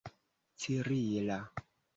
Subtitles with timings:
[0.59, 1.37] cirila